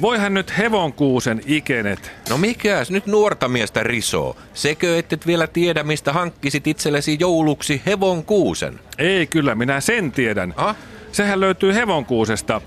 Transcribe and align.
Voihan 0.00 0.34
nyt 0.34 0.58
hevonkuusen 0.58 1.40
ikenet. 1.46 2.12
No 2.30 2.38
mikäs 2.38 2.90
nyt 2.90 3.06
nuorta 3.06 3.48
miestä 3.48 3.82
risoo? 3.82 4.36
Sekö 4.54 4.98
et 4.98 5.26
vielä 5.26 5.46
tiedä, 5.46 5.82
mistä 5.82 6.12
hankkisit 6.12 6.66
itsellesi 6.66 7.16
jouluksi 7.20 7.82
hevon 7.86 8.24
kuusen? 8.24 8.80
Ei 8.98 9.26
kyllä, 9.26 9.54
minä 9.54 9.80
sen 9.80 10.12
tiedän. 10.12 10.54
Ah? 10.56 10.76
Sehän 11.12 11.40
löytyy 11.40 11.74
hevonkuusesta. 11.74 12.60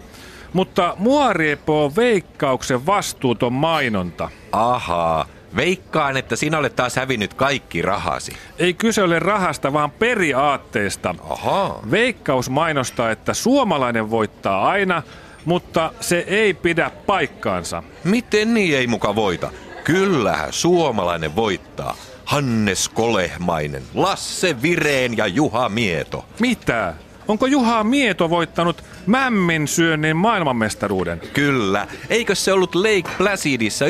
Mutta 0.53 0.95
mua 0.99 1.33
riepoo 1.33 1.91
veikkauksen 1.95 2.85
vastuuton 2.85 3.53
mainonta. 3.53 4.29
Ahaa, 4.51 5.27
veikkaan, 5.55 6.17
että 6.17 6.35
sinä 6.35 6.57
olet 6.57 6.75
taas 6.75 6.95
hävinnyt 6.95 7.33
kaikki 7.33 7.81
rahasi. 7.81 8.33
Ei 8.59 8.73
kyse 8.73 9.03
ole 9.03 9.19
rahasta, 9.19 9.73
vaan 9.73 9.91
periaatteesta. 9.91 11.15
Ahaa. 11.29 11.79
Veikkaus 11.91 12.49
mainostaa, 12.49 13.11
että 13.11 13.33
suomalainen 13.33 14.09
voittaa 14.09 14.69
aina, 14.69 15.03
mutta 15.45 15.93
se 15.99 16.25
ei 16.27 16.53
pidä 16.53 16.91
paikkaansa. 17.05 17.83
Miten 18.03 18.53
niin 18.53 18.77
ei 18.77 18.87
muka 18.87 19.15
voita? 19.15 19.51
Kyllähän 19.83 20.53
suomalainen 20.53 21.35
voittaa. 21.35 21.95
Hannes 22.25 22.89
Kolehmainen, 22.89 23.83
Lasse 23.93 24.61
Vireen 24.61 25.17
ja 25.17 25.27
Juha 25.27 25.69
Mieto. 25.69 26.25
Mitä? 26.39 26.93
Onko 27.27 27.45
Juha 27.45 27.83
Mieto 27.83 28.29
voittanut 28.29 28.83
mämmin 29.05 29.67
syönnin 29.67 30.17
maailmanmestaruuden? 30.17 31.21
Kyllä. 31.33 31.87
Eikö 32.09 32.35
se 32.35 32.53
ollut 32.53 32.75
Lake 32.75 33.09
Placidissa 33.17 33.85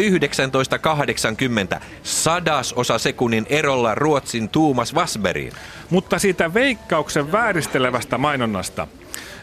1980 0.51 1.81
sadasosa 2.03 2.97
sekunnin 2.97 3.45
erolla 3.49 3.95
Ruotsin 3.95 4.49
Tuumas 4.49 4.95
Vasberiin? 4.95 5.53
Mutta 5.89 6.19
siitä 6.19 6.53
veikkauksen 6.53 7.31
vääristelevästä 7.31 8.17
mainonnasta. 8.17 8.87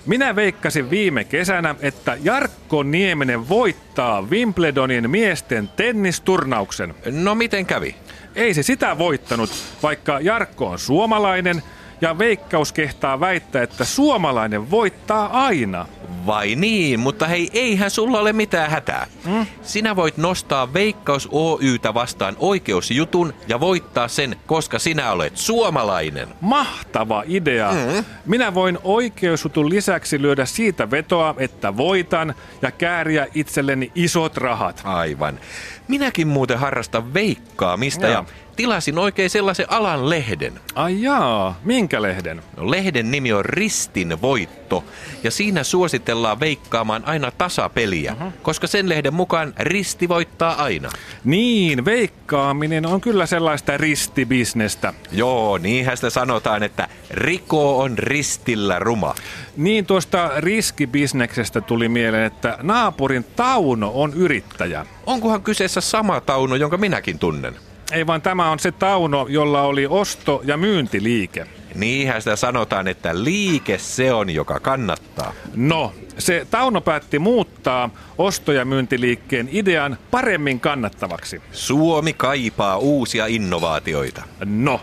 Minä 0.07 0.37
veikkasin 0.37 0.91
viime 0.91 1.25
kesänä, 1.25 1.75
että 1.81 2.19
Jarkko 2.23 2.83
Nieminen 2.83 3.49
voittaa 3.49 4.23
Wimbledonin 4.23 5.11
miesten 5.11 5.69
tennisturnauksen. 5.69 6.95
No 7.11 7.35
miten 7.35 7.67
kävi? 7.67 7.95
Ei 8.35 8.55
se 8.55 8.63
sitä 8.63 8.99
voittanut, 8.99 9.51
vaikka 9.83 10.21
Jarkko 10.21 10.67
on 10.67 10.79
suomalainen 10.79 11.63
ja 12.01 12.19
veikkaus 12.19 12.73
kehtaa 12.73 13.21
väittää, 13.21 13.63
että 13.63 13.85
suomalainen 13.85 14.71
voittaa 14.71 15.45
aina. 15.47 15.87
Vai 16.27 16.55
niin, 16.55 17.01
mutta 17.01 17.27
hei, 17.27 17.51
eihän 17.53 17.91
sulla 17.91 18.21
ole 18.21 18.33
mitään 18.33 18.71
hätää. 18.71 19.07
Mm? 19.25 19.47
Sinä 19.63 19.97
voit 19.97 20.17
nostaa 20.17 20.75
Veikkaus 20.75 21.29
Oytä 21.33 21.95
vastaan 21.95 22.37
oikeusjutun 22.39 23.35
ja 23.49 23.61
voittaa 23.61 24.09
sen, 24.09 24.37
koska 24.47 24.79
sinä 24.79 25.13
olet 25.13 25.37
suomalainen. 25.37 26.29
Mahtava 26.41 27.23
idea. 27.27 27.73
Mm. 27.73 28.05
Minä 28.27 28.55
voin 28.55 28.79
oikeusjutun 28.85 29.71
lisäksi 29.71 30.23
lyödä 30.23 30.45
siitä 30.45 30.91
vetoa, 30.91 31.35
että 31.39 31.77
voitan 31.77 32.35
ja 32.63 32.71
kääriä 32.71 33.27
itselleni 33.35 33.93
isot 33.95 34.37
rahat. 34.37 34.81
Aivan. 34.85 35.41
Minäkin 35.89 36.29
muuten 36.29 36.59
harrastan 36.59 37.15
veikkaamista 37.15 38.07
ja, 38.07 38.13
ja 38.13 38.25
tilasin 38.61 38.99
oikein 38.99 39.31
sellaisen 39.31 39.67
alan 39.69 40.11
lehden. 40.11 40.61
Ai 40.75 41.03
jaa, 41.03 41.61
minkä 41.65 42.03
lehden? 42.03 42.43
No, 42.57 42.71
lehden 42.71 43.11
nimi 43.11 43.33
on 43.33 43.45
Ristin 43.45 44.23
voitto 44.23 44.85
ja 45.25 45.31
siinä 45.31 45.65
suositellaan 45.65 46.41
veikkaamaan 46.41 47.05
aina 47.05 47.31
tasapeliä, 47.31 48.13
uh-huh. 48.13 48.33
koska 48.43 48.67
sen 48.67 48.89
lehden 48.89 49.15
mukaan 49.15 49.55
risti 49.59 50.09
voittaa 50.09 50.55
aina. 50.65 50.91
Niin, 51.25 51.85
veikkaaminen 51.85 52.87
on 52.87 53.01
kyllä 53.01 53.27
sellaista 53.27 53.77
ristibisnestä. 53.77 54.95
Joo, 55.13 55.59
niinhän 55.59 55.97
sitä 55.97 56.11
sanotaan, 56.11 56.63
että 56.63 56.89
riko 57.11 57.79
on 57.79 57.99
ristillä 57.99 58.79
ruma. 58.79 59.15
Niin 59.57 59.87
tuosta 59.87 60.31
riskibisneksestä 60.37 61.61
tuli 61.61 61.89
mieleen, 61.89 62.25
että 62.25 62.59
naapurin 62.63 63.25
Tauno 63.37 63.91
on 63.95 64.15
yrittäjä. 64.15 64.87
Onkohan 65.07 65.43
kyseessä 65.43 65.81
sama 65.81 66.21
Tauno, 66.21 66.57
jonka 66.57 66.77
minäkin 66.77 67.19
tunnen? 67.19 67.70
Ei 67.91 68.07
vaan 68.07 68.23
tämä 68.23 68.51
on 68.51 68.59
se 68.59 68.73
Tauno, 68.73 69.27
jolla 69.29 69.63
oli 69.63 69.87
osto- 69.87 70.41
ja 70.45 70.57
myyntiliike. 70.57 71.47
Niinhän 71.75 72.23
sitä 72.23 72.37
sanotaan, 72.37 72.89
että 72.89 73.25
liike 73.25 73.79
se 73.79 74.13
on, 74.13 74.31
joka 74.31 74.61
kannattaa. 74.61 75.33
No, 75.57 75.93
se 76.19 76.47
Tauno 76.51 76.81
päätti 76.81 77.19
muuttaa 77.19 77.91
osto- 78.19 78.53
ja 78.53 78.65
myyntiliikkeen 78.65 79.49
idean 79.53 79.99
paremmin 80.11 80.61
kannattavaksi. 80.61 81.43
Suomi 81.53 82.13
kaipaa 82.13 82.79
uusia 82.79 83.27
innovaatioita. 83.27 84.23
No, 84.45 84.81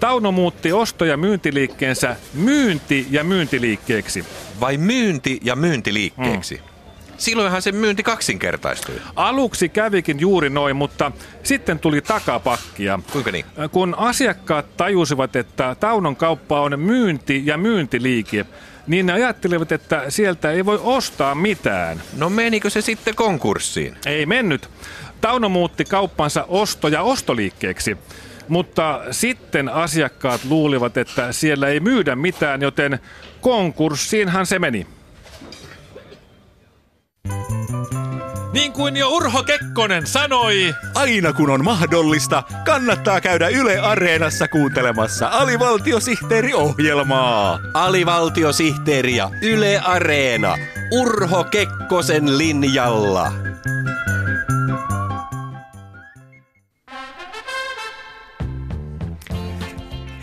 Tauno 0.00 0.32
muutti 0.32 0.72
osto- 0.72 1.04
ja 1.04 1.16
myyntiliikkeensä 1.16 2.16
myynti- 2.34 3.06
ja 3.10 3.24
myyntiliikkeeksi. 3.24 4.24
Vai 4.60 4.76
myynti 4.76 5.40
ja 5.42 5.56
myyntiliikkeeksi? 5.56 6.54
Mm. 6.54 6.62
Silloinhan 7.20 7.62
se 7.62 7.72
myynti 7.72 8.02
kaksinkertaistui. 8.02 8.94
Aluksi 9.16 9.68
kävikin 9.68 10.20
juuri 10.20 10.50
noin, 10.50 10.76
mutta 10.76 11.12
sitten 11.42 11.78
tuli 11.78 12.00
takapakkia. 12.00 13.00
Kuinka 13.12 13.30
niin? 13.30 13.44
Kun 13.70 13.94
asiakkaat 13.98 14.76
tajusivat, 14.76 15.36
että 15.36 15.76
Taunon 15.80 16.16
kauppa 16.16 16.60
on 16.60 16.80
myynti- 16.80 17.42
ja 17.46 17.58
myyntiliike, 17.58 18.46
niin 18.86 19.06
ne 19.06 19.12
ajattelivat, 19.12 19.72
että 19.72 20.04
sieltä 20.08 20.50
ei 20.50 20.64
voi 20.64 20.80
ostaa 20.82 21.34
mitään. 21.34 22.02
No 22.16 22.30
menikö 22.30 22.70
se 22.70 22.80
sitten 22.80 23.14
konkurssiin? 23.14 23.96
Ei 24.06 24.26
mennyt. 24.26 24.70
Tauno 25.20 25.48
muutti 25.48 25.84
kauppansa 25.84 26.44
osto- 26.48 26.88
ja 26.88 27.02
ostoliikkeeksi. 27.02 27.96
Mutta 28.48 29.00
sitten 29.10 29.68
asiakkaat 29.68 30.44
luulivat, 30.44 30.96
että 30.96 31.32
siellä 31.32 31.68
ei 31.68 31.80
myydä 31.80 32.16
mitään, 32.16 32.62
joten 32.62 32.98
konkurssiinhan 33.40 34.46
se 34.46 34.58
meni. 34.58 34.86
Niin 38.52 38.72
kuin 38.72 38.96
jo 38.96 39.08
Urho 39.08 39.42
Kekkonen 39.42 40.06
sanoi, 40.06 40.74
Aina 40.94 41.32
kun 41.32 41.50
on 41.50 41.64
mahdollista, 41.64 42.42
kannattaa 42.64 43.20
käydä 43.20 43.48
Yle 43.48 43.78
Areenassa 43.78 44.48
kuuntelemassa 44.48 45.28
alivaltiosihteeriohjelmaa. 45.28 47.58
Alivaltiosihteeri 47.74 49.16
ja 49.16 49.30
Yle 49.42 49.80
Areena. 49.84 50.56
Urho 50.92 51.44
Kekkosen 51.44 52.38
linjalla. 52.38 53.32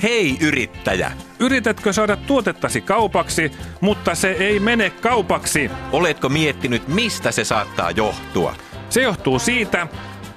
Hei 0.03 0.37
yrittäjä, 0.41 1.11
yritätkö 1.39 1.93
saada 1.93 2.15
tuotettasi 2.15 2.81
kaupaksi, 2.81 3.51
mutta 3.81 4.15
se 4.15 4.31
ei 4.31 4.59
mene 4.59 4.89
kaupaksi. 4.89 5.71
oletko 5.91 6.29
miettinyt 6.29 6.87
mistä 6.87 7.31
se 7.31 7.43
saattaa 7.43 7.91
johtua? 7.91 8.55
Se 8.89 9.01
johtuu 9.01 9.39
siitä, 9.39 9.87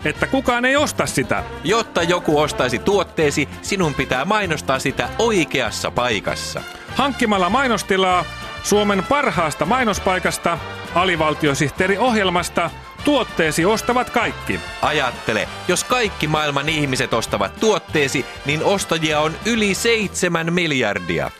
että 0.04 0.26
kukaan 0.26 0.64
ei 0.64 0.76
osta 0.76 1.06
sitä. 1.06 1.44
Jotta 1.64 2.02
joku 2.02 2.38
ostaisi 2.38 2.78
tuotteesi, 2.78 3.48
sinun 3.62 3.94
pitää 3.94 4.24
mainostaa 4.24 4.78
sitä 4.78 5.08
oikeassa 5.18 5.90
paikassa. 5.90 6.62
Hankkimalla 6.94 7.50
mainostilaa 7.50 8.24
Suomen 8.62 9.04
parhaasta 9.08 9.66
mainospaikasta, 9.66 10.58
alivaltiosihteeriohjelmasta, 10.94 12.70
tuotteesi 13.04 13.64
ostavat 13.64 14.10
kaikki. 14.10 14.60
Ajattele, 14.82 15.48
jos 15.68 15.84
kaikki 15.84 16.26
maailman 16.26 16.68
ihmiset 16.68 17.14
ostavat 17.14 17.60
tuotteesi, 17.60 18.26
niin 18.46 18.64
ostajia 18.64 19.20
on 19.20 19.32
yli 19.46 19.74
seitsemän 19.74 20.52
miljardia. 20.52 21.30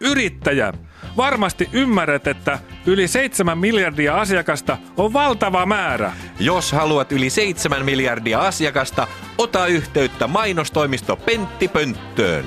Yrittäjä, 0.00 0.72
varmasti 1.16 1.68
ymmärrät, 1.72 2.26
että 2.26 2.58
yli 2.86 3.08
7 3.08 3.58
miljardia 3.58 4.20
asiakasta 4.20 4.78
on 4.96 5.12
valtava 5.12 5.66
määrä. 5.66 6.12
Jos 6.38 6.72
haluat 6.72 7.12
yli 7.12 7.30
7 7.30 7.84
miljardia 7.84 8.40
asiakasta, 8.40 9.06
ota 9.38 9.66
yhteyttä 9.66 10.26
mainostoimisto 10.26 11.16
Pentti 11.16 11.68
Pönttöön. 11.68 12.44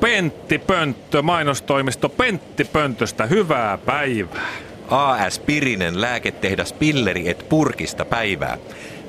Pentti 0.00 0.58
Pönttö, 0.58 1.22
mainostoimisto 1.22 2.08
Pentti 2.08 2.64
Pöntöstä, 2.64 3.26
hyvää 3.26 3.78
päivää. 3.78 4.65
AS 4.90 5.38
Pirinen 5.38 6.00
lääketehdas 6.00 6.72
Pilleri 6.72 7.28
et 7.28 7.46
Purkista 7.48 8.04
päivää. 8.04 8.58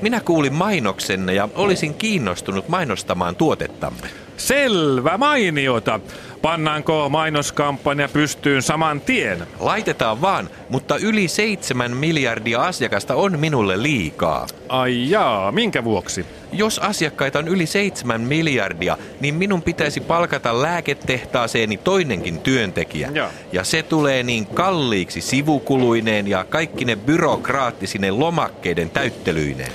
Minä 0.02 0.20
kuulin 0.20 0.54
mainoksenne 0.54 1.34
ja 1.34 1.50
olisin 1.56 1.94
kiinnostunut 1.94 2.70
mainostamaan 2.70 3.36
tuotettamme. 3.36 4.27
Selvä 4.38 5.18
mainiota. 5.18 6.00
Pannaanko 6.42 7.10
mainoskampanja 7.10 8.08
pystyyn 8.08 8.62
saman 8.62 9.02
tien? 9.02 9.48
Laitetaan 9.60 10.22
vaan, 10.22 10.50
mutta 10.70 10.98
yli 10.98 11.28
7 11.28 11.98
miljardia 11.98 12.62
asiakasta 12.62 13.16
on 13.16 13.40
minulle 13.40 13.82
liikaa. 13.84 14.48
Ai 14.70 15.10
jaa, 15.10 15.52
minkä 15.52 15.84
vuoksi? 15.84 16.26
Jos 16.54 16.80
asiakkaita 16.80 17.40
on 17.40 17.48
yli 17.48 17.66
7 17.66 18.22
miljardia, 18.22 18.98
niin 19.20 19.36
minun 19.36 19.62
pitäisi 19.62 20.02
palkata 20.02 20.62
lääketehtaaseeni 20.62 21.78
toinenkin 21.78 22.40
työntekijä. 22.40 23.10
Joo. 23.14 23.30
Ja 23.52 23.64
se 23.64 23.84
tulee 23.84 24.24
niin 24.24 24.46
kalliiksi 24.46 25.22
sivukuluineen 25.22 26.28
ja 26.28 26.44
kaikki 26.44 26.86
ne 26.86 26.96
byrokraattisine 26.96 28.12
lomakkeiden 28.12 28.90
täyttelyineen. 28.90 29.72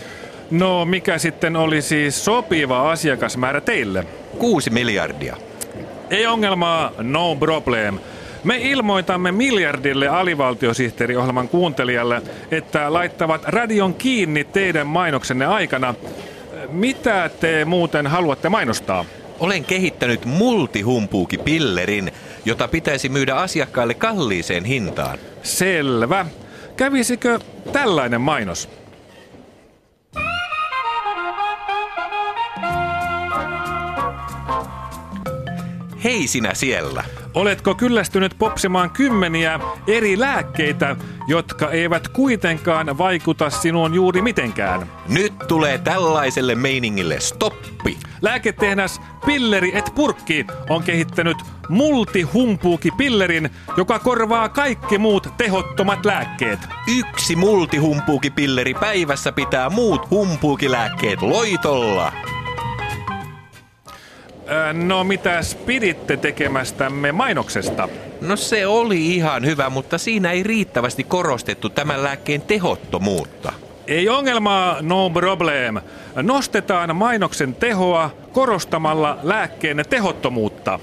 No 0.53 0.85
mikä 0.85 1.19
sitten 1.19 1.57
oli 1.57 1.83
siis 1.83 2.25
sopiva 2.25 2.91
asiakasmäärä 2.91 3.61
teille? 3.61 4.07
6 4.39 4.71
miljardia. 4.71 5.37
Ei 6.11 6.27
ongelmaa, 6.27 6.93
no 6.99 7.37
problem. 7.37 7.99
Me 8.45 8.57
ilmoitamme 8.57 9.33
miljardille 9.33 10.09
alivaltiosihteeriohjelman 10.09 11.49
kuuntelijalle, 11.49 12.23
että 12.51 12.93
laittavat 12.93 13.45
radion 13.45 13.95
kiinni 13.95 14.45
teidän 14.45 14.87
mainoksenne 14.87 15.47
aikana. 15.47 15.95
Mitä 16.71 17.31
te 17.41 17.65
muuten 17.65 18.07
haluatte 18.07 18.49
mainostaa? 18.49 19.05
Olen 19.41 19.65
kehittänyt 19.65 20.25
multihumpuukipillerin, 20.25 22.13
jota 22.45 22.69
pitäisi 22.69 23.09
myydä 23.09 23.35
asiakkaille 23.35 23.95
kalliiseen 23.95 24.65
hintaan. 24.65 25.19
Selvä. 25.43 26.27
Kävisikö 26.77 27.39
tällainen 27.73 28.21
mainos? 28.21 28.82
Hei 36.05 36.27
sinä 36.27 36.55
siellä! 36.55 37.05
Oletko 37.35 37.75
kyllästynyt 37.75 38.35
popsimaan 38.39 38.91
kymmeniä 38.91 39.61
eri 39.87 40.19
lääkkeitä, 40.19 40.97
jotka 41.27 41.71
eivät 41.71 42.09
kuitenkaan 42.09 42.99
vaikuta 42.99 43.51
sinuun 43.51 43.95
juuri 43.95 44.23
mitenkään? 44.23 44.91
Nyt 45.09 45.33
tulee 45.49 45.79
tällaiselle 45.79 46.55
meiningille 46.55 47.21
stoppi. 47.21 47.99
Lääketehdas 48.23 49.01
Pilleri 49.27 49.77
et 49.77 49.93
Purkki 49.95 50.47
on 50.69 50.83
kehittänyt 50.83 51.37
multihumpuukipillerin, 51.69 53.51
joka 53.77 53.99
korvaa 53.99 54.49
kaikki 54.49 54.99
muut 54.99 55.29
tehottomat 55.37 56.05
lääkkeet. 56.05 56.59
Yksi 56.99 57.37
multihumpuukipilleri 57.37 58.75
päivässä 58.75 59.33
pitää 59.33 59.71
muut 59.71 60.11
humpuukilääkkeet 60.11 61.23
loitolla. 61.23 62.13
No 64.73 65.05
mitäs 65.05 65.55
piditte 65.55 66.17
tekemästämme 66.17 67.13
mainoksesta? 67.13 67.89
No 68.21 68.37
se 68.37 68.67
oli 68.67 69.15
ihan 69.15 69.47
hyvä, 69.47 69.71
mutta 69.71 69.99
siinä 69.99 70.31
ei 70.31 70.43
riittävästi 70.43 71.05
korostettu 71.05 71.69
tämän 71.69 72.03
lääkkeen 72.03 72.41
tehottomuutta. 72.41 73.53
Ei 73.87 74.09
ongelmaa, 74.09 74.77
no 74.81 75.11
problem. 75.11 75.77
Nostetaan 76.15 76.97
mainoksen 76.97 77.55
tehoa 77.55 78.11
korostamalla 78.33 79.19
lääkkeen 79.23 79.85
tehottomuutta. 79.91 80.81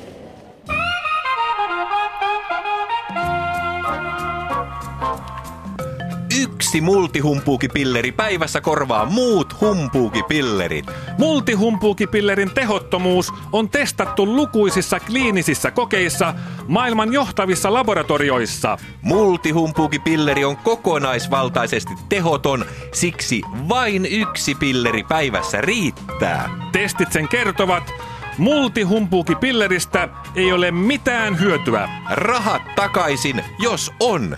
Yksi 6.41 6.81
multihumpuukipilleri 6.81 8.12
päivässä 8.12 8.62
korvaa 8.62 9.06
muut 9.06 9.62
humpuukipillerit. 9.62 10.86
Multihumpuukipillerin 11.18 12.51
tehottomuus 12.51 13.33
on 13.51 13.69
testattu 13.69 14.25
lukuisissa 14.25 15.00
kliinisissä 15.00 15.71
kokeissa 15.71 16.33
maailman 16.68 17.13
johtavissa 17.13 17.74
laboratorioissa. 17.74 18.77
Multihumpuukipilleri 19.01 20.45
on 20.45 20.57
kokonaisvaltaisesti 20.57 21.94
tehoton, 22.09 22.65
siksi 22.92 23.42
vain 23.69 24.06
yksi 24.06 24.56
pilleri 24.56 25.03
päivässä 25.03 25.62
riittää. 25.62 26.50
Testit 26.71 27.12
sen 27.12 27.27
kertovat, 27.27 27.94
multihumpuukipilleristä 28.38 30.09
ei 30.35 30.51
ole 30.51 30.71
mitään 30.71 31.39
hyötyä. 31.39 31.89
Rahat 32.09 32.62
takaisin, 32.75 33.44
jos 33.59 33.92
on. 34.00 34.38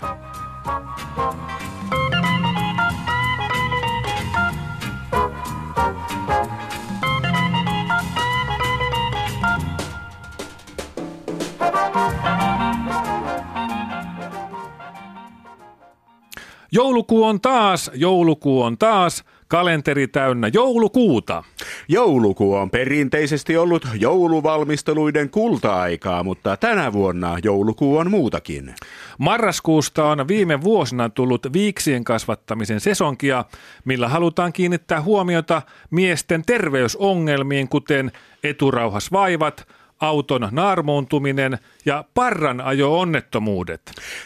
Joulukuu 16.74 17.24
on 17.24 17.40
taas, 17.40 17.90
joulukuu 17.94 18.62
on 18.62 18.78
taas, 18.78 19.24
kalenteri 19.48 20.08
täynnä 20.08 20.50
joulukuuta. 20.52 21.44
Joulukuu 21.88 22.54
on 22.54 22.70
perinteisesti 22.70 23.56
ollut 23.56 23.88
jouluvalmisteluiden 23.98 25.30
kulta-aikaa, 25.30 26.22
mutta 26.22 26.56
tänä 26.56 26.92
vuonna 26.92 27.38
joulukuu 27.44 27.96
on 27.96 28.10
muutakin. 28.10 28.74
Marraskuusta 29.18 30.04
on 30.04 30.28
viime 30.28 30.60
vuosina 30.60 31.08
tullut 31.08 31.46
viiksien 31.52 32.04
kasvattamisen 32.04 32.80
sesonkia, 32.80 33.44
millä 33.84 34.08
halutaan 34.08 34.52
kiinnittää 34.52 35.02
huomiota 35.02 35.62
miesten 35.90 36.42
terveysongelmiin, 36.46 37.68
kuten 37.68 38.12
eturauhasvaivat, 38.44 39.66
auton 40.02 40.48
naarmuuntuminen 40.50 41.58
ja 41.86 42.04
parran 42.14 42.60
ajo-onnettomuudet. 42.60 43.82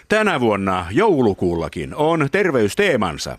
Tänä 0.09 0.41
vuonna 0.41 0.87
joulukuullakin 0.91 1.95
on 1.95 2.29
terveysteemansa. 2.33 3.39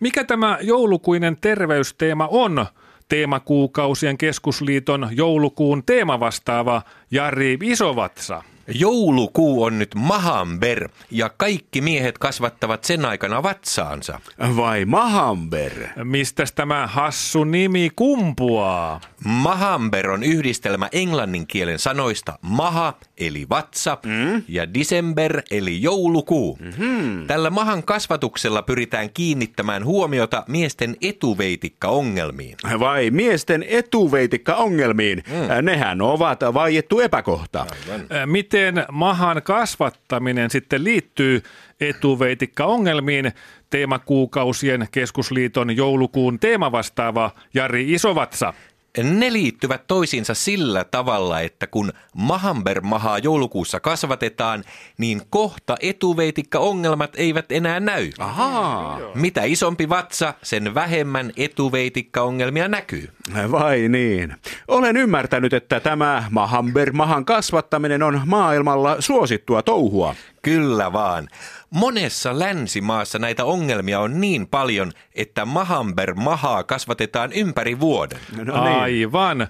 Mikä 0.00 0.24
tämä 0.24 0.58
joulukuinen 0.60 1.36
terveysteema 1.40 2.28
on? 2.30 2.66
Teemakuukausien 3.08 4.18
keskusliiton 4.18 5.08
joulukuun 5.12 5.82
teemavastaava 5.86 6.82
Jari 7.10 7.58
Isovatsa. 7.62 8.42
Joulukuu 8.74 9.62
on 9.62 9.78
nyt 9.78 9.94
Mahamber 9.94 10.88
ja 11.10 11.30
kaikki 11.36 11.80
miehet 11.80 12.18
kasvattavat 12.18 12.84
sen 12.84 13.04
aikana 13.04 13.42
vatsaansa. 13.42 14.20
Vai 14.56 14.84
Mahamber? 14.84 15.72
Mistä 16.04 16.44
tämä 16.54 16.86
hassu 16.86 17.44
nimi 17.44 17.90
kumpuaa? 17.96 19.00
Mahamber 19.24 20.10
on 20.10 20.22
yhdistelmä 20.22 20.88
englannin 20.92 21.46
kielen 21.46 21.78
sanoista 21.78 22.38
maha 22.42 22.94
eli 23.18 23.46
vatsa 23.50 23.98
mm? 24.06 24.42
ja 24.48 24.74
December 24.74 25.42
eli 25.50 25.82
joulukuu. 25.82 26.58
Mm-hmm. 26.60 27.26
Tällä 27.26 27.50
mahan 27.50 27.82
kasvatuksella 27.82 28.62
pyritään 28.62 29.10
kiinnittämään 29.10 29.84
huomiota 29.84 30.44
miesten 30.48 30.96
etuveitikkaongelmiin. 31.02 32.56
Vai 32.78 33.10
miesten 33.10 33.64
etuveitikka-ongelmiin? 33.68 35.22
Mm. 35.28 35.64
Nehän 35.64 36.02
ovat 36.02 36.40
vaiettu 36.54 37.00
epäkohta. 37.00 37.66
Ä, 38.12 38.26
Miten 38.26 38.57
mahan 38.92 39.42
kasvattaminen 39.42 40.50
sitten 40.50 40.84
liittyy 40.84 41.42
etuveitikkaongelmiin? 41.80 43.32
Teemakuukausien 43.70 44.88
keskusliiton 44.90 45.76
joulukuun 45.76 46.38
teemavastaava 46.38 47.30
Jari 47.54 47.92
Isovatsa. 47.92 48.54
Ne 49.02 49.32
liittyvät 49.32 49.86
toisiinsa 49.86 50.34
sillä 50.34 50.84
tavalla, 50.84 51.40
että 51.40 51.66
kun 51.66 51.92
Mahamber-mahaa 52.14 53.18
joulukuussa 53.18 53.80
kasvatetaan, 53.80 54.64
niin 54.98 55.22
kohta 55.30 55.76
etuveitikkaongelmat 55.80 57.10
eivät 57.16 57.52
enää 57.52 57.80
näy. 57.80 58.10
Ahaa. 58.18 58.98
Mitä 59.14 59.44
isompi 59.44 59.88
vatsa, 59.88 60.34
sen 60.42 60.74
vähemmän 60.74 61.32
etuveitikkaongelmia 61.36 62.68
näkyy. 62.68 63.08
Vai 63.50 63.88
niin. 63.88 64.34
Olen 64.68 64.96
ymmärtänyt, 64.96 65.52
että 65.52 65.80
tämä 65.80 66.24
Mahamber-mahan 66.30 67.24
kasvattaminen 67.24 68.02
on 68.02 68.20
maailmalla 68.26 68.96
suosittua 69.00 69.62
touhua. 69.62 70.14
Kyllä 70.42 70.92
vaan. 70.92 71.28
Monessa 71.70 72.38
länsimaassa 72.38 73.18
näitä 73.18 73.44
ongelmia 73.44 74.00
on 74.00 74.20
niin 74.20 74.46
paljon, 74.46 74.92
että 75.14 75.44
Mahamber-mahaa 75.44 76.64
kasvatetaan 76.64 77.32
ympäri 77.32 77.80
vuoden. 77.80 78.18
No 78.36 78.64
niin. 78.64 78.80
Aivan. 78.80 79.48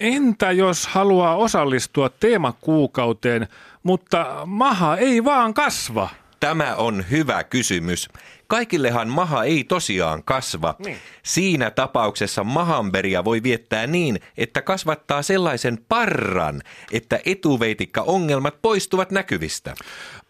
Entä 0.00 0.52
jos 0.52 0.86
haluaa 0.86 1.36
osallistua 1.36 2.08
teemakuukauteen, 2.08 3.48
mutta 3.82 4.42
maha 4.46 4.96
ei 4.96 5.24
vaan 5.24 5.54
kasva? 5.54 6.08
Tämä 6.40 6.74
on 6.74 7.04
hyvä 7.10 7.44
kysymys. 7.44 8.08
Kaikillehan 8.46 9.08
maha 9.08 9.44
ei 9.44 9.64
tosiaan 9.64 10.24
kasva. 10.24 10.74
Niin. 10.78 10.98
Siinä 11.22 11.70
tapauksessa 11.70 12.44
mahamberia 12.44 13.24
voi 13.24 13.42
viettää 13.42 13.86
niin, 13.86 14.20
että 14.36 14.62
kasvattaa 14.62 15.22
sellaisen 15.22 15.78
parran, 15.88 16.62
että 16.92 17.20
etuveitikka-ongelmat 17.26 18.54
poistuvat 18.62 19.10
näkyvistä. 19.10 19.74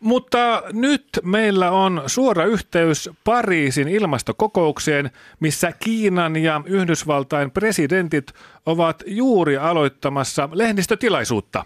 Mutta 0.01 0.63
nyt 0.73 1.05
meillä 1.23 1.71
on 1.71 2.03
suora 2.07 2.45
yhteys 2.45 3.11
Pariisin 3.25 3.89
ilmastokokoukseen, 3.89 5.11
missä 5.41 5.73
Kiinan 5.73 6.37
ja 6.37 6.61
Yhdysvaltain 6.67 7.51
presidentit 7.51 8.33
ovat 8.67 9.03
juuri 9.07 9.57
aloittamassa 9.57 10.49
lehdistötilaisuutta. 10.53 11.65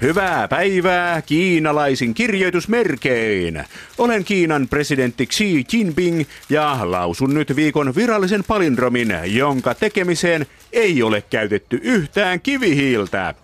Hyvää 0.00 0.48
päivää 0.48 1.22
kiinalaisin 1.22 2.14
kirjoitusmerkein. 2.14 3.64
Olen 3.98 4.24
Kiinan 4.24 4.68
presidentti 4.68 5.26
Xi 5.26 5.64
Jinping 5.72 6.24
ja 6.50 6.78
lausun 6.82 7.34
nyt 7.34 7.56
viikon 7.56 7.94
virallisen 7.94 8.44
palindromin, 8.44 9.14
jonka 9.24 9.74
tekemiseen 9.74 10.46
ei 10.72 11.02
ole 11.02 11.22
käytetty 11.30 11.80
yhtään 11.82 12.40
kivihiiltä. 12.40 13.34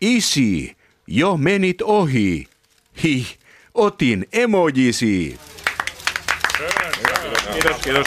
Isi, 0.00 0.76
jo 1.06 1.36
menit 1.36 1.82
ohi. 1.82 2.46
Hi, 3.02 3.26
otin 3.74 4.26
emojisi. 4.32 5.38
Kiitos, 7.52 7.76
kiitos. 7.76 8.06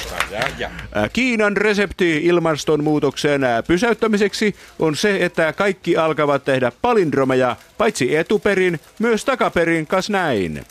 Kiinan 1.13 1.57
resepti 1.57 2.17
ilmastonmuutoksen 2.17 3.41
pysäyttämiseksi 3.67 4.55
on 4.79 4.95
se, 4.95 5.25
että 5.25 5.53
kaikki 5.53 5.97
alkavat 5.97 6.45
tehdä 6.45 6.71
palindromeja, 6.81 7.55
paitsi 7.77 8.15
etuperin, 8.15 8.79
myös 8.99 9.25
takaperin, 9.25 9.87
kas 9.87 10.09
näin. 10.09 10.65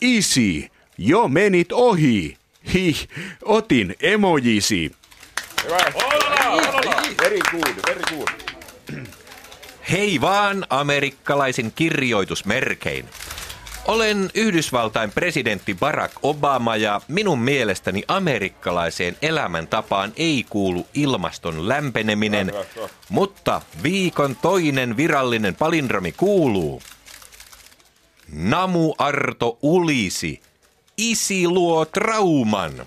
Isi, 0.00 0.70
jo 0.98 1.28
menit 1.28 1.72
ohi. 1.72 2.36
Hi, 2.74 2.96
otin 3.42 3.94
emojisi. 4.02 4.92
Very 7.22 7.38
good, 7.50 7.74
very 7.88 8.00
good. 8.16 8.28
Hei 9.90 10.20
vaan 10.20 10.66
amerikkalaisin 10.70 11.72
kirjoitusmerkein. 11.72 13.08
Olen 13.84 14.30
Yhdysvaltain 14.34 15.12
presidentti 15.12 15.74
Barack 15.74 16.14
Obama 16.22 16.76
ja 16.76 17.00
minun 17.08 17.38
mielestäni 17.38 18.02
amerikkalaiseen 18.08 19.16
elämäntapaan 19.22 20.12
ei 20.16 20.46
kuulu 20.48 20.86
ilmaston 20.94 21.68
lämpeneminen, 21.68 22.52
mutta 23.08 23.60
viikon 23.82 24.36
toinen 24.36 24.96
virallinen 24.96 25.54
palindromi 25.54 26.12
kuuluu. 26.12 26.82
Namu 28.32 28.94
Arto 28.98 29.58
Ulisi, 29.62 30.42
isi 30.96 31.48
luo 31.48 31.84
trauman. 31.84 32.86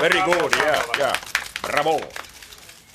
Very 0.00 0.20
good, 0.20 0.52
yeah, 0.62 0.84
yeah. 0.98 1.20
Bravo. 1.62 2.00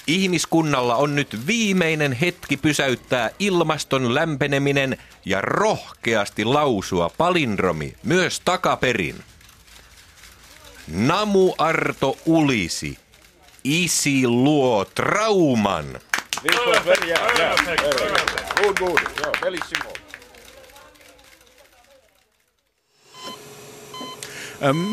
Ihmiskunnalla 0.08 0.96
on 0.96 1.16
nyt 1.16 1.48
viimeinen 1.48 2.14
hetki 2.14 2.58
pysäyttää 2.58 3.30
ilmaston 3.40 4.16
lämpeneminen 4.16 4.98
ja 5.26 5.42
rohkeasti 5.42 6.46
lausua 6.46 7.10
palindromi 7.18 7.96
myös 8.04 8.40
takaperin. 8.40 9.16
Namu 10.88 11.54
Arto 11.58 12.18
Ulisi, 12.26 12.98
isi 13.64 14.28
luo 14.28 14.86
trauman. 14.86 16.00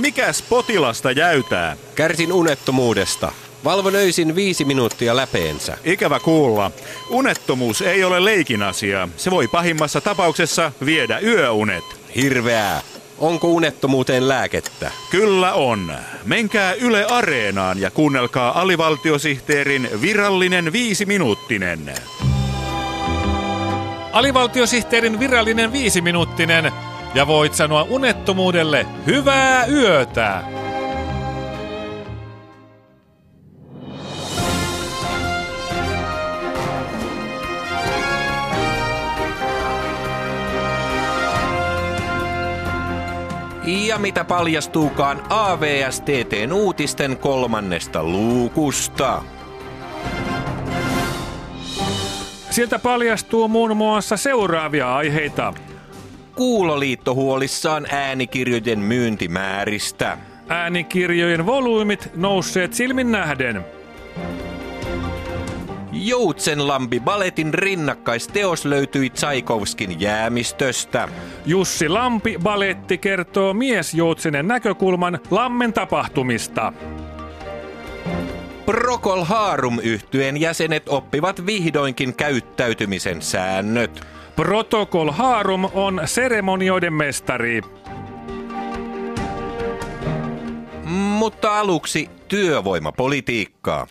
Mikäs 0.00 0.42
potilasta 0.42 1.10
jäytää? 1.10 1.76
Kärsin 1.94 2.32
unettomuudesta. 2.32 3.32
Valvon 3.64 3.94
öisin 3.94 4.34
viisi 4.34 4.64
minuuttia 4.64 5.16
läpeensä. 5.16 5.78
Ikävä 5.84 6.20
kuulla. 6.20 6.70
Unettomuus 7.10 7.82
ei 7.82 8.04
ole 8.04 8.24
leikin 8.24 8.62
asia. 8.62 9.08
Se 9.16 9.30
voi 9.30 9.48
pahimmassa 9.48 10.00
tapauksessa 10.00 10.72
viedä 10.86 11.18
yöunet. 11.18 11.84
Hirveää. 12.16 12.82
Onko 13.18 13.48
unettomuuteen 13.48 14.28
lääkettä? 14.28 14.90
Kyllä 15.10 15.52
on. 15.52 15.92
Menkää 16.24 16.72
Yle 16.72 17.04
Areenaan 17.04 17.80
ja 17.80 17.90
kuunnelkaa 17.90 18.60
alivaltiosihteerin 18.60 19.88
virallinen 20.00 20.72
viisiminuuttinen. 20.72 21.94
Alivaltiosihteerin 24.12 25.20
virallinen 25.20 25.72
viisiminuuttinen 25.72 26.72
ja 27.14 27.26
voit 27.26 27.54
sanoa 27.54 27.82
unettomuudelle 27.82 28.86
hyvää 29.06 29.66
yötä. 29.66 30.61
Ja 43.92 43.98
mitä 43.98 44.24
paljastuukaan 44.24 45.22
AVSTTn 45.28 46.52
uutisten 46.52 47.16
kolmannesta 47.16 48.04
luukusta. 48.04 49.22
Sieltä 52.50 52.78
paljastuu 52.78 53.48
muun 53.48 53.76
muassa 53.76 54.16
seuraavia 54.16 54.96
aiheita. 54.96 55.54
Kuuloliitto 56.34 57.14
huolissaan 57.14 57.86
äänikirjojen 57.90 58.78
myyntimääristä. 58.78 60.18
Äänikirjojen 60.48 61.46
volyymit 61.46 62.10
nousseet 62.14 62.74
silmin 62.74 63.12
nähden. 63.12 63.64
Joutsenlampi 66.06 67.00
Baletin 67.00 67.54
rinnakkaisteos 67.54 68.64
löytyi 68.64 69.10
Tsaikovskin 69.10 70.00
jäämistöstä. 70.00 71.08
Jussi 71.46 71.88
Lampi 71.88 72.38
Baletti 72.42 72.98
kertoo 72.98 73.54
miesjoutsenen 73.54 74.48
näkökulman 74.48 75.18
lammen 75.30 75.72
tapahtumista. 75.72 76.72
Procol 78.66 79.24
Harum 79.24 79.78
yhtyeen 79.82 80.40
jäsenet 80.40 80.88
oppivat 80.88 81.46
vihdoinkin 81.46 82.14
käyttäytymisen 82.14 83.22
säännöt. 83.22 84.06
Protocol 84.36 85.10
Harum 85.10 85.64
on 85.74 86.00
seremonioiden 86.04 86.92
mestari. 86.92 87.62
Mutta 90.84 91.60
aluksi 91.60 92.10
työvoimapolitiikkaa. 92.28 93.86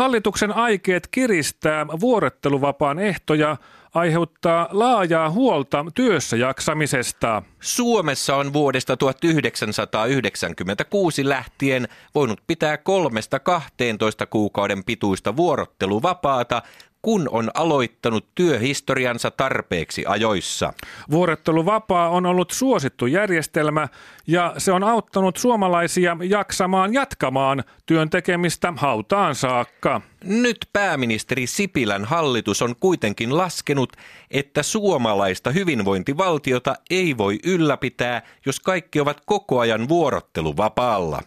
Hallituksen 0.00 0.56
aikeet 0.56 1.06
kiristää 1.10 1.86
vuorotteluvapaan 1.86 2.98
ehtoja 2.98 3.56
aiheuttaa 3.94 4.68
laajaa 4.70 5.30
huolta 5.30 5.86
työssä 5.94 6.36
jaksamisesta. 6.36 7.42
Suomessa 7.60 8.36
on 8.36 8.52
vuodesta 8.52 8.96
1996 8.96 11.28
lähtien 11.28 11.88
voinut 12.14 12.40
pitää 12.46 12.76
kolmesta 12.76 13.38
12 13.38 14.26
kuukauden 14.26 14.84
pituista 14.84 15.36
vuorotteluvapaata, 15.36 16.62
kun 17.02 17.28
on 17.30 17.50
aloittanut 17.54 18.26
työhistoriansa 18.34 19.30
tarpeeksi 19.30 20.04
ajoissa. 20.06 20.72
Vuorotteluvapaa 21.10 22.08
on 22.08 22.26
ollut 22.26 22.50
suosittu 22.50 23.06
järjestelmä 23.06 23.88
ja 24.26 24.54
se 24.58 24.72
on 24.72 24.84
auttanut 24.84 25.36
suomalaisia 25.36 26.16
jaksamaan 26.22 26.94
jatkamaan 26.94 27.64
työn 27.86 28.10
tekemistä 28.10 28.72
hautaan 28.76 29.34
saakka. 29.34 30.00
Nyt 30.24 30.58
pääministeri 30.72 31.46
Sipilän 31.46 32.04
hallitus 32.04 32.62
on 32.62 32.74
kuitenkin 32.80 33.36
laskenut, 33.36 33.92
että 34.30 34.62
suomalaista 34.62 35.50
hyvinvointivaltiota 35.50 36.74
ei 36.90 37.16
voi 37.16 37.38
ylläpitää, 37.54 38.22
jos 38.46 38.60
kaikki 38.60 39.00
ovat 39.00 39.16
koko 39.26 39.60
ajan 39.60 39.88
vuorotteluvapaalla. 39.88 41.18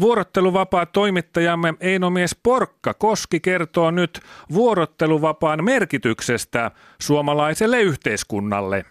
Vuorotteluvapaa 0.00 0.86
toimittajamme 0.86 1.74
Einomies 1.80 2.40
Porkka 2.42 2.94
Koski 2.94 3.40
kertoo 3.40 3.90
nyt 3.90 4.20
vuorotteluvapaan 4.54 5.64
merkityksestä 5.64 6.70
suomalaiselle 7.00 7.80
yhteiskunnalle. 7.80 8.84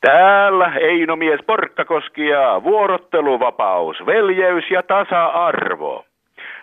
Täällä 0.00 0.72
Einomies 0.74 1.40
Porkkakoski 1.46 2.26
ja 2.26 2.60
vuorotteluvapaus, 2.64 3.96
veljeys 4.06 4.64
ja 4.70 4.82
tasa-arvo. 4.82 6.04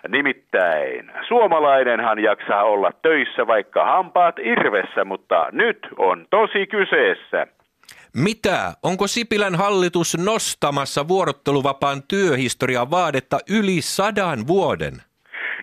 Nimittäin, 0.08 1.12
suomalainenhan 1.28 2.18
jaksaa 2.18 2.62
olla 2.62 2.90
töissä 3.02 3.46
vaikka 3.46 3.84
hampaat 3.84 4.38
irvessä, 4.38 5.04
mutta 5.04 5.46
nyt 5.52 5.78
on 5.98 6.26
tosi 6.30 6.66
kyseessä. 6.66 7.46
Mitä? 8.16 8.72
Onko 8.82 9.06
Sipilän 9.06 9.54
hallitus 9.54 10.16
nostamassa 10.24 11.08
vuorotteluvapaan 11.08 12.02
työhistorian 12.08 12.90
vaadetta 12.90 13.38
yli 13.50 13.80
sadan 13.80 14.46
vuoden? 14.46 14.92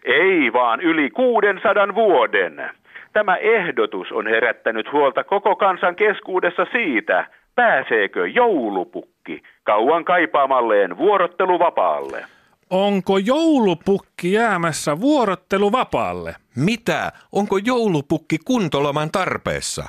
Ei 0.05 0.53
vaan 0.53 0.81
yli 0.81 1.09
600 1.09 1.95
vuoden. 1.95 2.69
Tämä 3.13 3.35
ehdotus 3.35 4.11
on 4.11 4.27
herättänyt 4.27 4.91
huolta 4.91 5.23
koko 5.23 5.55
kansan 5.55 5.95
keskuudessa 5.95 6.65
siitä, 6.71 7.27
pääseekö 7.55 8.27
joulupukki 8.27 9.43
kauan 9.63 10.05
kaipaamalleen 10.05 10.97
vuorotteluvapaalle. 10.97 12.25
Onko 12.69 13.17
joulupukki 13.17 14.33
jäämässä 14.33 14.99
vuorotteluvapaalle? 14.99 16.35
Mitä? 16.55 17.11
Onko 17.31 17.59
joulupukki 17.65 18.37
kuntoloman 18.45 19.11
tarpeessa? 19.11 19.83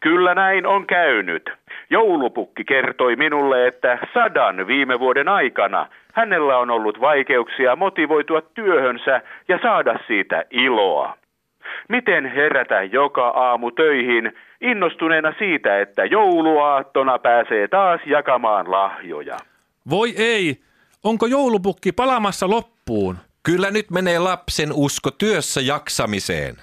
Kyllä 0.00 0.34
näin 0.34 0.66
on 0.66 0.86
käynyt. 0.86 1.50
Joulupukki 1.90 2.64
kertoi 2.64 3.16
minulle, 3.16 3.66
että 3.66 3.98
sadan 4.14 4.66
viime 4.66 5.00
vuoden 5.00 5.28
aikana 5.28 5.86
hänellä 6.12 6.58
on 6.58 6.70
ollut 6.70 7.00
vaikeuksia 7.00 7.76
motivoitua 7.76 8.40
työhönsä 8.40 9.20
ja 9.48 9.58
saada 9.62 9.98
siitä 10.06 10.44
iloa. 10.50 11.16
Miten 11.88 12.26
herätä 12.26 12.82
joka 12.82 13.28
aamu 13.28 13.70
töihin 13.70 14.32
innostuneena 14.60 15.34
siitä, 15.38 15.80
että 15.80 16.04
jouluaattona 16.04 17.18
pääsee 17.18 17.68
taas 17.68 18.00
jakamaan 18.06 18.70
lahjoja? 18.70 19.36
Voi 19.90 20.14
ei, 20.16 20.56
onko 21.04 21.26
joulupukki 21.26 21.92
palamassa 21.92 22.50
loppuun? 22.50 23.16
Kyllä 23.42 23.70
nyt 23.70 23.90
menee 23.90 24.18
lapsen 24.18 24.72
usko 24.72 25.10
työssä 25.10 25.60
jaksamiseen. 25.60 26.54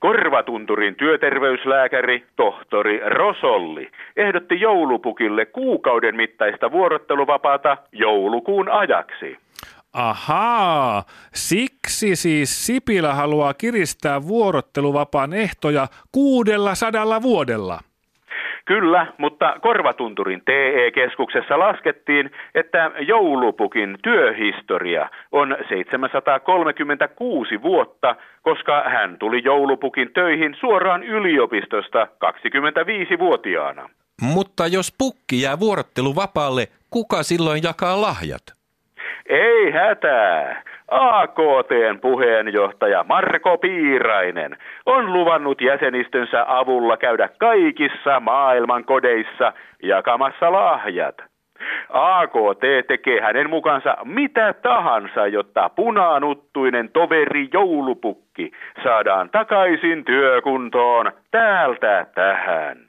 Korvatunturin 0.00 0.94
työterveyslääkäri 0.94 2.24
tohtori 2.36 3.00
Rosolli 3.06 3.90
ehdotti 4.16 4.60
joulupukille 4.60 5.46
kuukauden 5.46 6.16
mittaista 6.16 6.70
vuorotteluvapaata 6.70 7.76
joulukuun 7.92 8.68
ajaksi. 8.68 9.36
Ahaa, 9.92 11.04
siksi 11.34 12.16
siis 12.16 12.66
Sipilä 12.66 13.14
haluaa 13.14 13.54
kiristää 13.54 14.22
vuorotteluvapaan 14.22 15.32
ehtoja 15.32 15.86
kuudella 16.12 16.74
sadalla 16.74 17.22
vuodella. 17.22 17.80
Kyllä, 18.68 19.06
mutta 19.18 19.56
Korvatunturin 19.60 20.42
TE-keskuksessa 20.44 21.58
laskettiin, 21.58 22.30
että 22.54 22.90
joulupukin 22.98 23.98
työhistoria 24.02 25.08
on 25.32 25.56
736 25.68 27.62
vuotta, 27.62 28.16
koska 28.42 28.82
hän 28.82 29.18
tuli 29.18 29.40
joulupukin 29.44 30.12
töihin 30.12 30.56
suoraan 30.60 31.02
yliopistosta 31.02 32.06
25-vuotiaana. 32.24 33.88
Mutta 34.22 34.66
jos 34.66 34.94
pukki 34.98 35.42
jää 35.42 35.60
vuorotteluvapaalle, 35.60 36.66
kuka 36.90 37.22
silloin 37.22 37.62
jakaa 37.62 38.00
lahjat? 38.00 38.42
Ei 39.28 39.70
hätää. 39.72 40.62
AKTn 40.90 41.98
puheenjohtaja 42.00 43.04
Marko 43.08 43.58
Piirainen 43.58 44.56
on 44.86 45.12
luvannut 45.12 45.60
jäsenistönsä 45.60 46.44
avulla 46.48 46.96
käydä 46.96 47.28
kaikissa 47.38 48.20
maailman 48.20 48.84
kodeissa 48.84 49.52
jakamassa 49.82 50.52
lahjat. 50.52 51.14
AKT 51.88 52.86
tekee 52.88 53.20
hänen 53.20 53.50
mukansa 53.50 53.96
mitä 54.04 54.52
tahansa, 54.52 55.26
jotta 55.26 55.68
punaanuttuinen 55.68 56.90
toveri 56.92 57.48
joulupukki 57.52 58.52
saadaan 58.82 59.30
takaisin 59.30 60.04
työkuntoon 60.04 61.12
täältä 61.30 62.06
tähän. 62.14 62.87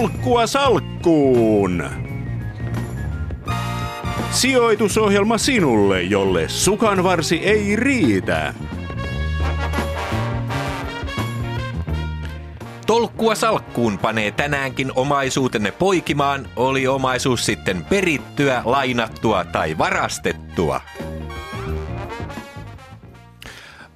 Tolkkua 0.00 0.46
salkkuun! 0.46 1.84
Sijoitusohjelma 4.30 5.38
sinulle, 5.38 6.02
jolle 6.02 6.48
sukanvarsi 6.48 7.36
ei 7.36 7.76
riitä. 7.76 8.54
Tolkkua 12.86 13.34
salkkuun 13.34 13.98
panee 13.98 14.30
tänäänkin 14.30 14.92
omaisuutenne 14.94 15.70
poikimaan, 15.70 16.48
oli 16.56 16.86
omaisuus 16.86 17.46
sitten 17.46 17.84
perittyä, 17.84 18.62
lainattua 18.64 19.44
tai 19.44 19.78
varastettua. 19.78 20.80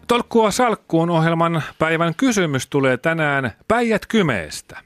Tolkkua 0.08 0.50
salkkuun 0.50 1.10
ohjelman 1.10 1.62
päivän 1.78 2.14
kysymys 2.14 2.66
tulee 2.66 2.96
tänään 2.96 3.52
Päijät 3.68 4.06
Kymeestä. 4.06 4.83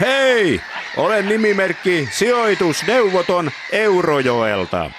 Hei! 0.00 0.60
Olen 0.96 1.28
nimimerkki 1.28 2.08
sijoitusneuvoton 2.10 3.50
Eurojoelta. 3.72 4.90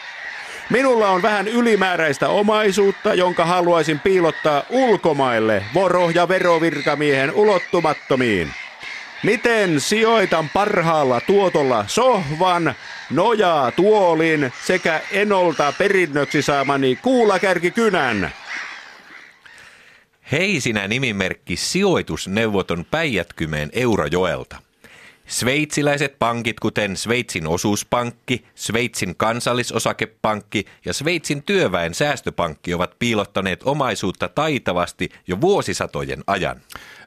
Minulla 0.69 1.10
on 1.10 1.21
vähän 1.21 1.47
ylimääräistä 1.47 2.29
omaisuutta, 2.29 3.13
jonka 3.13 3.45
haluaisin 3.45 3.99
piilottaa 3.99 4.63
ulkomaille 4.69 5.63
voro- 5.73 6.10
ja 6.10 6.27
verovirkamiehen 6.27 7.31
ulottumattomiin. 7.31 8.53
Miten 9.23 9.81
sijoitan 9.81 10.49
parhaalla 10.49 11.21
tuotolla 11.21 11.86
sohvan, 11.88 12.75
nojaa 13.10 13.71
tuolin 13.71 14.53
sekä 14.65 15.01
enolta 15.12 15.73
perinnöksi 15.77 16.41
saamani 16.41 16.95
kuulakärkikynän? 16.95 18.31
Hei 20.31 20.62
sinä 20.62 20.88
nimimerkki 20.88 21.55
sijoitusneuvoton 21.55 22.86
Päijätkymeen 22.91 23.69
Eurojoelta. 23.73 24.64
Sveitsiläiset 25.27 26.19
pankit, 26.19 26.59
kuten 26.59 26.97
Sveitsin 26.97 27.47
osuuspankki, 27.47 28.45
Sveitsin 28.55 29.15
kansallisosakepankki 29.15 30.65
ja 30.85 30.93
Sveitsin 30.93 31.43
työväen 31.43 31.93
säästöpankki 31.93 32.73
ovat 32.73 32.95
piilottaneet 32.99 33.61
omaisuutta 33.63 34.29
taitavasti 34.29 35.09
jo 35.27 35.41
vuosisatojen 35.41 36.23
ajan. 36.27 36.61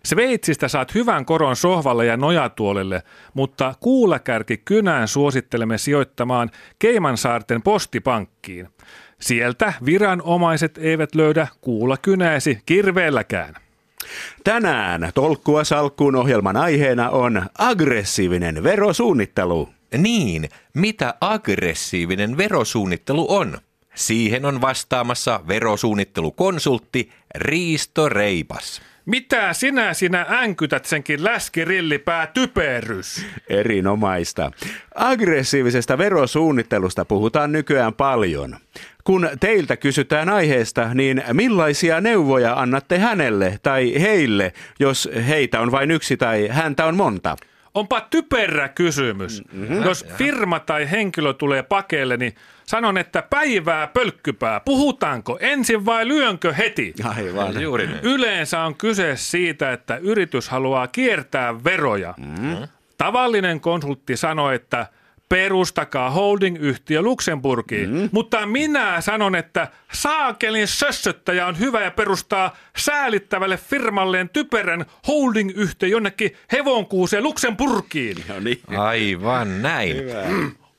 Sveitsistä 0.04 0.68
saat 0.68 0.94
hyvän 0.94 1.24
koron 1.24 1.56
sohvalle 1.56 2.06
ja 2.06 2.16
nojatuolelle, 2.16 3.02
mutta 3.34 3.74
kuulakärki 3.80 4.56
kynään 4.56 5.08
suosittelemme 5.08 5.78
sijoittamaan 5.78 6.50
Keimansaarten 6.78 7.62
postipankkiin. 7.62 8.68
Sieltä 9.20 9.72
viranomaiset 9.84 10.78
eivät 10.78 11.14
löydä 11.14 11.46
kuulakynäisi 11.60 12.58
kirveelläkään. 12.66 13.67
Tänään 14.44 15.10
Tolkkua 15.14 15.64
salkkuun 15.64 16.16
ohjelman 16.16 16.56
aiheena 16.56 17.10
on 17.10 17.46
aggressiivinen 17.58 18.62
verosuunnittelu. 18.62 19.68
Niin, 19.96 20.48
mitä 20.74 21.14
aggressiivinen 21.20 22.36
verosuunnittelu 22.36 23.26
on? 23.34 23.58
Siihen 23.94 24.44
on 24.44 24.60
vastaamassa 24.60 25.40
verosuunnittelukonsultti 25.48 27.10
Riisto 27.34 28.08
Reipas. 28.08 28.82
Mitä 29.08 29.52
sinä 29.52 29.94
sinä 29.94 30.26
änkytät 30.28 30.84
senkin 30.84 31.24
läskirillipää 31.24 32.26
typerys? 32.26 33.26
Erinomaista. 33.48 34.50
Aggressiivisesta 34.94 35.98
verosuunnittelusta 35.98 37.04
puhutaan 37.04 37.52
nykyään 37.52 37.94
paljon. 37.94 38.56
Kun 39.04 39.28
teiltä 39.40 39.76
kysytään 39.76 40.28
aiheesta, 40.28 40.94
niin 40.94 41.22
millaisia 41.32 42.00
neuvoja 42.00 42.54
annatte 42.54 42.98
hänelle 42.98 43.58
tai 43.62 44.00
heille, 44.00 44.52
jos 44.80 45.08
heitä 45.28 45.60
on 45.60 45.72
vain 45.72 45.90
yksi 45.90 46.16
tai 46.16 46.48
häntä 46.48 46.86
on 46.86 46.96
monta? 46.96 47.36
Onpa 47.74 48.00
typerä 48.00 48.68
kysymys. 48.68 49.42
Mm-hmm. 49.52 49.82
Jos 49.82 50.06
firma 50.16 50.60
tai 50.60 50.90
henkilö 50.90 51.32
tulee 51.32 51.62
pakeille, 51.62 52.16
niin 52.16 52.34
sanon, 52.68 52.98
että 52.98 53.22
päivää 53.22 53.86
pölkkypää. 53.86 54.60
Puhutaanko 54.60 55.38
ensin 55.40 55.86
vai 55.86 56.08
lyönkö 56.08 56.52
heti? 56.52 56.94
Aivan. 57.04 57.62
Juuri 57.62 57.86
niin. 57.86 58.00
Yleensä 58.02 58.60
on 58.60 58.74
kyse 58.74 59.16
siitä, 59.16 59.72
että 59.72 59.96
yritys 59.96 60.48
haluaa 60.48 60.86
kiertää 60.86 61.64
veroja. 61.64 62.14
Mm. 62.16 62.68
Tavallinen 62.98 63.60
konsultti 63.60 64.16
sanoi, 64.16 64.54
että 64.54 64.86
perustakaa 65.28 66.10
holding-yhtiö 66.10 67.02
Luxemburgiin. 67.02 67.90
Mm. 67.90 68.08
Mutta 68.12 68.46
minä 68.46 69.00
sanon, 69.00 69.34
että 69.34 69.68
saakelin 69.92 70.68
sössöttäjä 70.68 71.46
on 71.46 71.58
hyvä 71.58 71.82
ja 71.82 71.90
perustaa 71.90 72.56
säälittävälle 72.76 73.56
firmalleen 73.56 74.28
typerän 74.28 74.84
holding-yhtiö 75.06 75.88
jonnekin 75.88 76.36
hevonkuuseen 76.52 77.22
Luxemburgiin. 77.22 78.16
No 78.28 78.40
niin. 78.40 78.60
Aivan 78.76 79.62
näin. 79.62 79.96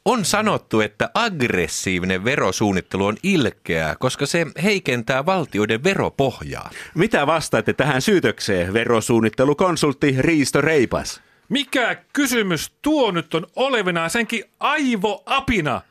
On 0.09 0.25
sanottu, 0.25 0.81
että 0.81 1.09
aggressiivinen 1.13 2.23
verosuunnittelu 2.23 3.05
on 3.05 3.17
ilkeää, 3.23 3.95
koska 3.99 4.25
se 4.25 4.47
heikentää 4.63 5.25
valtioiden 5.25 5.83
veropohjaa. 5.83 6.69
Mitä 6.95 7.27
vastaatte 7.27 7.73
tähän 7.73 8.01
syytökseen, 8.01 8.73
verosuunnittelukonsultti 8.73 10.15
Riisto 10.19 10.61
Reipas? 10.61 11.21
Mikä 11.49 11.95
kysymys 12.13 12.71
tuo 12.81 13.11
nyt 13.11 13.33
on 13.33 13.47
olevina 13.55 14.09
senkin 14.09 14.43
aivoapina? 14.59 15.81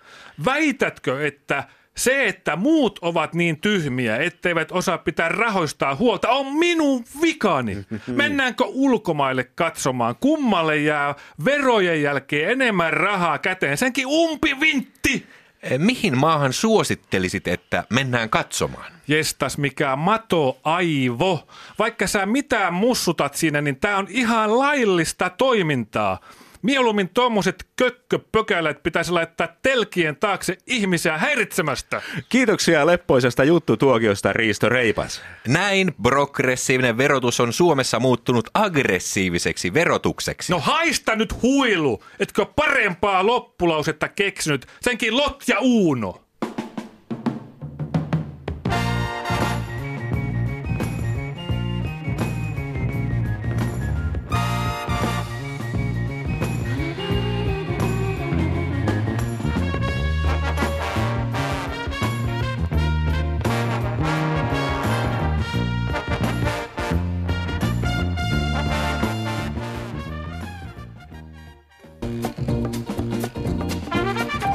Väitätkö, 0.45 1.27
että 1.27 1.65
Se, 1.99 2.29
että 2.29 2.57
muut 2.57 2.99
ovat 3.03 3.35
niin 3.35 3.61
tyhmiä, 3.61 4.17
etteivät 4.17 4.73
osaa 4.73 4.99
pitää 4.99 5.29
rahoistaa 5.29 5.95
huolta, 5.95 6.29
on 6.29 6.53
minun 6.59 7.05
vikani. 7.23 7.77
Mennäänkö 8.07 8.65
ulkomaille 8.67 9.45
katsomaan, 9.45 10.17
kummalle 10.21 10.77
jää 10.77 11.15
verojen 11.45 12.03
jälkeen 12.03 12.51
enemmän 12.51 12.93
rahaa 12.93 13.39
käteen? 13.39 13.77
Senkin 13.77 14.07
umpivintti! 14.07 15.27
Eh, 15.63 15.79
Mihin 15.79 16.19
maahan 16.19 16.53
suosittelisit, 16.53 17.49
että 17.49 17.85
mennään 17.91 18.31
katsomaan? 18.31 18.93
Jestas 19.09 19.59
mikä 19.59 19.97
mato 19.97 20.59
aivo. 20.65 21.49
Vaikka 21.79 22.07
sä 22.07 22.27
mitään 22.27 22.75
mussutat 22.75 23.35
siinä, 23.35 23.61
niin 23.61 23.81
tää 23.81 23.97
on 23.97 24.07
ihan 24.11 24.59
laillista 24.59 25.31
toimintaa. 25.31 26.21
Mieluummin 26.63 27.09
tommoset 27.09 27.67
kökköpökälät 27.77 28.83
pitäisi 28.83 29.13
laittaa 29.13 29.49
telkien 29.63 30.17
taakse 30.17 30.57
ihmisiä 30.67 31.19
häiritsemästä. 31.19 32.03
Kiitoksia 32.29 32.87
leppoisesta 32.87 33.45
juttutuokiosta 33.45 34.33
Riisto 34.33 34.69
Reipas. 34.69 35.23
Näin 35.49 35.95
progressiivinen 36.03 36.99
verotus 36.99 37.41
on 37.41 37.53
Suomessa 37.53 38.01
muuttunut 38.01 38.51
aggressiiviseksi 38.55 39.75
verotukseksi. 39.75 40.53
No 40.53 40.61
haista 40.61 41.17
nyt 41.17 41.43
huilu, 41.43 42.03
etkö 42.21 42.47
parempaa 42.57 43.27
loppulausetta 43.27 44.09
keksinyt, 44.09 44.67
senkin 44.81 45.17
Lot 45.17 45.43
ja 45.49 45.57
Uuno. 45.61 46.28